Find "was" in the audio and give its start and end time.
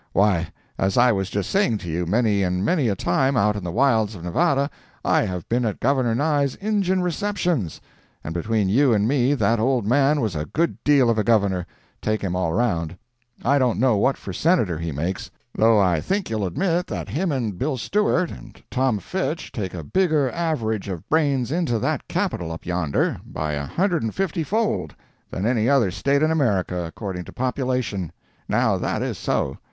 1.11-1.29, 10.19-10.35